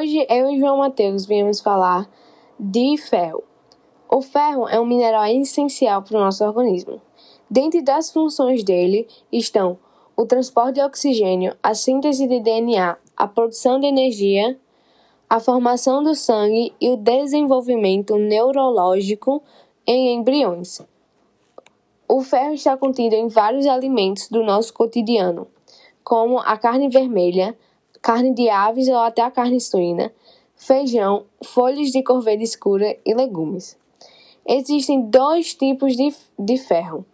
Hoje 0.00 0.26
eu 0.30 0.48
e 0.48 0.58
João 0.58 0.78
Matheus 0.78 1.26
viemos 1.26 1.60
falar 1.60 2.10
de 2.58 2.96
ferro. 2.96 3.44
O 4.08 4.22
ferro 4.22 4.66
é 4.66 4.80
um 4.80 4.86
mineral 4.86 5.26
essencial 5.26 6.00
para 6.00 6.16
o 6.16 6.20
nosso 6.20 6.42
organismo. 6.42 7.02
Dentre 7.50 7.82
das 7.82 8.10
funções 8.10 8.64
dele 8.64 9.06
estão 9.30 9.78
o 10.16 10.24
transporte 10.24 10.76
de 10.76 10.80
oxigênio, 10.80 11.54
a 11.62 11.74
síntese 11.74 12.26
de 12.26 12.40
DNA, 12.40 12.96
a 13.14 13.28
produção 13.28 13.78
de 13.78 13.88
energia, 13.88 14.58
a 15.28 15.38
formação 15.38 16.02
do 16.02 16.14
sangue 16.14 16.72
e 16.80 16.88
o 16.88 16.96
desenvolvimento 16.96 18.16
neurológico 18.16 19.42
em 19.86 20.14
embriões. 20.14 20.80
O 22.08 22.22
ferro 22.22 22.54
está 22.54 22.74
contido 22.74 23.12
em 23.12 23.28
vários 23.28 23.66
alimentos 23.66 24.30
do 24.30 24.42
nosso 24.42 24.72
cotidiano, 24.72 25.46
como 26.02 26.38
a 26.38 26.56
carne 26.56 26.88
vermelha, 26.88 27.54
carne 28.02 28.34
de 28.34 28.48
aves 28.48 28.88
ou 28.88 28.98
até 28.98 29.22
a 29.22 29.30
carne 29.30 29.60
suína, 29.60 30.12
feijão, 30.56 31.24
folhas 31.42 31.90
de 31.90 32.02
cor 32.02 32.20
verde 32.20 32.44
escura 32.44 32.96
e 33.04 33.14
legumes. 33.14 33.78
Existem 34.46 35.02
dois 35.02 35.54
tipos 35.54 35.96
de, 35.96 36.14
de 36.38 36.56
ferro. 36.58 37.04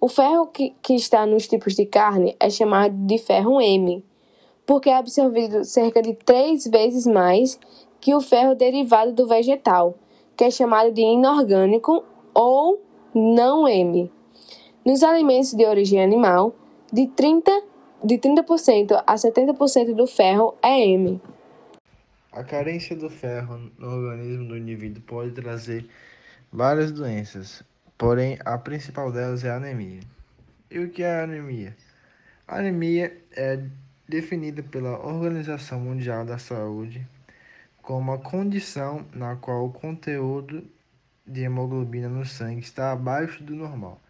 O 0.00 0.08
ferro 0.08 0.46
que, 0.46 0.74
que 0.82 0.94
está 0.94 1.26
nos 1.26 1.46
tipos 1.48 1.74
de 1.74 1.84
carne 1.86 2.36
é 2.38 2.48
chamado 2.48 2.94
de 2.94 3.18
ferro 3.18 3.60
M, 3.60 4.04
porque 4.64 4.90
é 4.90 4.96
absorvido 4.96 5.64
cerca 5.64 6.02
de 6.02 6.14
três 6.14 6.66
vezes 6.66 7.06
mais 7.06 7.58
que 8.00 8.14
o 8.14 8.20
ferro 8.20 8.54
derivado 8.54 9.12
do 9.12 9.26
vegetal, 9.26 9.94
que 10.36 10.44
é 10.44 10.50
chamado 10.50 10.92
de 10.92 11.00
inorgânico 11.00 12.04
ou 12.34 12.80
não 13.14 13.66
M. 13.66 14.10
Nos 14.84 15.02
alimentos 15.02 15.52
de 15.52 15.64
origem 15.64 16.02
animal, 16.02 16.54
de 16.92 17.06
30 17.08 17.50
de 18.04 18.18
30% 18.18 19.02
a 19.06 19.14
70% 19.14 19.94
do 19.94 20.06
ferro 20.06 20.56
é 20.62 20.80
M. 20.80 21.20
A 22.32 22.44
carência 22.44 22.94
do 22.94 23.08
ferro 23.08 23.70
no 23.78 23.88
organismo 23.88 24.48
do 24.48 24.56
indivíduo 24.56 25.02
pode 25.02 25.30
trazer 25.32 25.88
várias 26.52 26.92
doenças, 26.92 27.62
porém 27.96 28.38
a 28.44 28.58
principal 28.58 29.10
delas 29.10 29.44
é 29.44 29.50
a 29.50 29.56
anemia. 29.56 30.00
E 30.70 30.78
o 30.78 30.90
que 30.90 31.02
é 31.02 31.20
a 31.20 31.24
anemia? 31.24 31.74
A 32.46 32.58
anemia 32.58 33.16
é 33.32 33.62
definida 34.08 34.62
pela 34.62 35.04
Organização 35.04 35.80
Mundial 35.80 36.24
da 36.24 36.38
Saúde 36.38 37.06
como 37.82 38.00
uma 38.00 38.18
condição 38.18 39.06
na 39.14 39.36
qual 39.36 39.64
o 39.64 39.72
conteúdo 39.72 40.64
de 41.26 41.42
hemoglobina 41.42 42.08
no 42.08 42.24
sangue 42.24 42.60
está 42.60 42.92
abaixo 42.92 43.42
do 43.42 43.54
normal, 43.54 44.00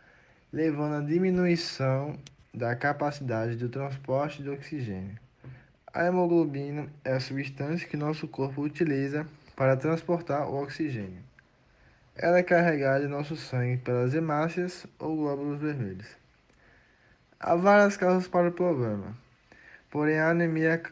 levando 0.53 0.95
à 0.95 1.00
diminuição 1.00 2.19
da 2.57 2.75
capacidade 2.75 3.55
do 3.55 3.69
transporte 3.69 4.43
de 4.43 4.49
oxigênio. 4.49 5.15
A 5.93 6.07
hemoglobina 6.07 6.89
é 7.05 7.12
a 7.12 7.21
substância 7.21 7.87
que 7.87 7.99
nosso 7.99 8.27
corpo 8.27 8.62
utiliza 8.62 9.27
para 9.55 9.77
transportar 9.77 10.49
o 10.49 10.62
oxigênio. 10.62 11.23
Ela 12.17 12.39
é 12.39 12.43
carregada 12.43 13.05
em 13.05 13.09
nosso 13.09 13.37
sangue 13.37 13.77
pelas 13.77 14.15
hemácias 14.15 14.87
ou 14.99 15.15
glóbulos 15.17 15.61
vermelhos. 15.61 16.07
Há 17.39 17.55
várias 17.55 17.95
causas 17.99 18.27
para 18.27 18.49
o 18.49 18.53
problema, 18.53 19.15
porém 19.91 20.19
a 20.19 20.31
anemia 20.31 20.83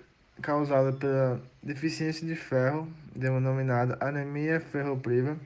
causada 0.42 0.92
pela 0.92 1.41
deficiência 1.62 2.27
de 2.27 2.37
ferro, 2.37 2.87
denominada 3.17 3.97
anemia 4.01 4.61
ferropriva, 4.61 5.39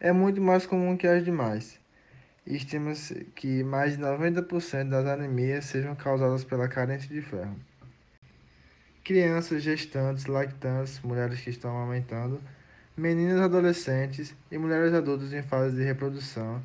é 0.00 0.10
muito 0.10 0.40
mais 0.40 0.64
comum 0.64 0.96
que 0.96 1.06
as 1.06 1.22
demais. 1.22 1.81
Estima-se 2.46 3.24
que 3.36 3.62
mais 3.62 3.96
de 3.96 4.02
90% 4.02 4.88
das 4.88 5.06
anemias 5.06 5.64
sejam 5.66 5.94
causadas 5.94 6.42
pela 6.42 6.66
carência 6.66 7.08
de 7.08 7.22
ferro. 7.22 7.54
Crianças, 9.04 9.62
gestantes, 9.62 10.26
lactantes, 10.26 11.00
mulheres 11.00 11.40
que 11.40 11.50
estão 11.50 11.76
amamentando, 11.76 12.40
meninas 12.96 13.40
adolescentes 13.40 14.34
e 14.50 14.58
mulheres 14.58 14.92
adultas 14.92 15.32
em 15.32 15.42
fase 15.42 15.76
de 15.76 15.84
reprodução 15.84 16.60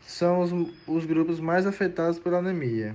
são 0.00 0.40
os, 0.40 0.52
os 0.86 1.04
grupos 1.04 1.38
mais 1.38 1.66
afetados 1.66 2.18
pela 2.18 2.38
anemia. 2.38 2.94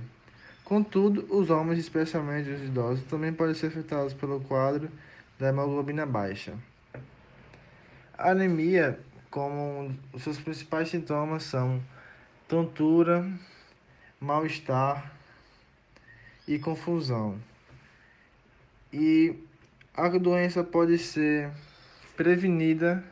Contudo, 0.64 1.26
os 1.34 1.48
homens, 1.48 1.78
especialmente 1.78 2.50
os 2.50 2.62
idosos, 2.62 3.04
também 3.04 3.32
podem 3.32 3.54
ser 3.54 3.68
afetados 3.68 4.12
pelo 4.12 4.38
quadro 4.40 4.90
da 5.38 5.48
hemoglobina 5.48 6.04
baixa. 6.04 6.52
A 8.18 8.32
anemia, 8.32 9.00
como 9.30 9.96
seus 10.18 10.38
principais 10.38 10.90
sintomas 10.90 11.44
são 11.44 11.80
tontura, 12.48 13.30
mal-estar 14.18 15.12
e 16.46 16.58
confusão. 16.58 17.38
E 18.90 19.36
a 19.94 20.08
doença 20.08 20.64
pode 20.64 20.96
ser 20.96 21.50
prevenida 22.16 23.04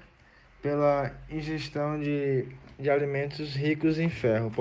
pela 0.63 1.13
ingestão 1.31 2.01
de, 2.01 2.49
de 2.79 2.89
alimentos 2.89 3.55
ricos 3.55 3.99
em 3.99 4.09
ferro. 4.09 4.51